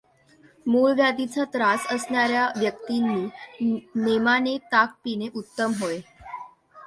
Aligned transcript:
मूळव्याधीचा 0.65 1.43
त्रास 1.43 1.85
असणाऱ्या 1.89 2.47
व्यक् 2.57 2.81
तींनी 2.89 3.75
नेमाने 3.95 4.57
ताक 4.71 4.95
पिणे 5.03 5.27
उत्तम 5.35 5.73
होय. 5.79 5.99